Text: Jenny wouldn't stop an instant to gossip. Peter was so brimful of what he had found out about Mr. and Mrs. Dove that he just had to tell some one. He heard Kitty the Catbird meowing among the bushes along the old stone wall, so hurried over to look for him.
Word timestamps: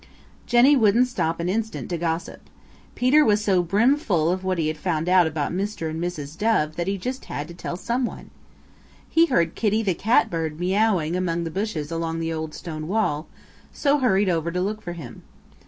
Jenny 0.47 0.75
wouldn't 0.75 1.05
stop 1.09 1.39
an 1.39 1.47
instant 1.47 1.87
to 1.91 1.97
gossip. 1.99 2.49
Peter 2.95 3.23
was 3.23 3.43
so 3.43 3.61
brimful 3.61 4.31
of 4.31 4.43
what 4.43 4.57
he 4.57 4.65
had 4.67 4.77
found 4.79 5.07
out 5.07 5.27
about 5.27 5.51
Mr. 5.53 5.91
and 5.91 6.01
Mrs. 6.01 6.35
Dove 6.35 6.75
that 6.75 6.87
he 6.87 6.97
just 6.97 7.25
had 7.25 7.47
to 7.49 7.53
tell 7.53 7.77
some 7.77 8.03
one. 8.03 8.31
He 9.07 9.27
heard 9.27 9.53
Kitty 9.53 9.83
the 9.83 9.93
Catbird 9.93 10.59
meowing 10.59 11.15
among 11.15 11.43
the 11.43 11.51
bushes 11.51 11.91
along 11.91 12.19
the 12.19 12.33
old 12.33 12.55
stone 12.55 12.87
wall, 12.87 13.27
so 13.71 13.99
hurried 13.99 14.27
over 14.27 14.49
to 14.51 14.59
look 14.59 14.81
for 14.81 14.93
him. 14.93 15.21